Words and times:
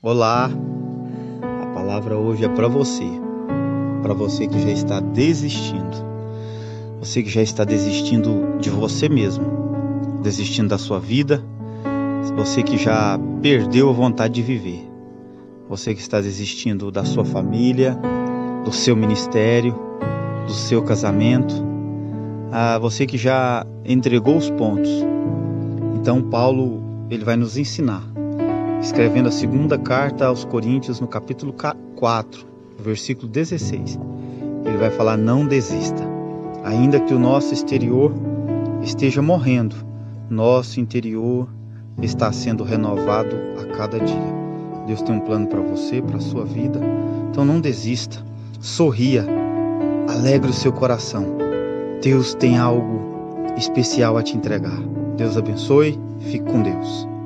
Olá, 0.00 0.48
a 1.60 1.66
palavra 1.74 2.16
hoje 2.16 2.44
é 2.44 2.48
para 2.48 2.68
você, 2.68 3.04
para 4.00 4.14
você 4.14 4.46
que 4.46 4.60
já 4.60 4.70
está 4.70 5.00
desistindo, 5.00 5.96
você 7.00 7.20
que 7.20 7.28
já 7.28 7.42
está 7.42 7.64
desistindo 7.64 8.58
de 8.60 8.70
você 8.70 9.08
mesmo, 9.08 9.44
desistindo 10.22 10.68
da 10.68 10.78
sua 10.78 11.00
vida, 11.00 11.42
você 12.36 12.62
que 12.62 12.78
já 12.78 13.18
perdeu 13.42 13.90
a 13.90 13.92
vontade 13.92 14.34
de 14.34 14.42
viver, 14.42 14.88
você 15.68 15.92
que 15.92 16.00
está 16.00 16.20
desistindo 16.20 16.92
da 16.92 17.04
sua 17.04 17.24
família, 17.24 17.98
do 18.64 18.70
seu 18.70 18.94
ministério, 18.94 19.74
do 20.46 20.52
seu 20.52 20.80
casamento, 20.80 21.56
a 22.52 22.78
você 22.78 23.04
que 23.04 23.18
já 23.18 23.66
entregou 23.84 24.36
os 24.36 24.48
pontos. 24.48 24.92
Então 25.96 26.22
Paulo 26.22 26.84
ele 27.10 27.24
vai 27.24 27.36
nos 27.36 27.58
ensinar 27.58 28.04
escrevendo 28.80 29.28
a 29.28 29.32
segunda 29.32 29.78
carta 29.78 30.26
aos 30.26 30.44
Coríntios, 30.44 31.00
no 31.00 31.06
capítulo 31.06 31.54
4, 31.96 32.46
versículo 32.78 33.28
16. 33.28 33.98
Ele 34.64 34.76
vai 34.76 34.90
falar: 34.90 35.16
Não 35.16 35.46
desista. 35.46 36.02
Ainda 36.64 37.00
que 37.00 37.14
o 37.14 37.18
nosso 37.18 37.54
exterior 37.54 38.12
esteja 38.82 39.22
morrendo, 39.22 39.76
nosso 40.28 40.80
interior 40.80 41.48
está 42.02 42.30
sendo 42.32 42.64
renovado 42.64 43.36
a 43.60 43.76
cada 43.76 43.98
dia. 43.98 44.38
Deus 44.86 45.02
tem 45.02 45.16
um 45.16 45.20
plano 45.20 45.46
para 45.46 45.60
você, 45.60 46.00
para 46.00 46.16
a 46.16 46.20
sua 46.20 46.44
vida. 46.44 46.80
Então 47.30 47.44
não 47.44 47.60
desista. 47.60 48.22
Sorria. 48.60 49.24
Alegre 50.08 50.50
o 50.50 50.54
seu 50.54 50.72
coração. 50.72 51.36
Deus 52.02 52.34
tem 52.34 52.56
algo 52.56 53.00
especial 53.56 54.16
a 54.16 54.22
te 54.22 54.36
entregar. 54.36 54.80
Deus 55.16 55.36
abençoe. 55.36 55.98
Fique 56.20 56.44
com 56.50 56.62
Deus. 56.62 57.17